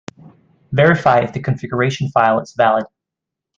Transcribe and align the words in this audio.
Verify 0.71 1.19
if 1.19 1.31
the 1.33 1.39
configuration 1.39 2.09
file 2.09 2.39
is 2.39 2.53
valid. 2.57 2.85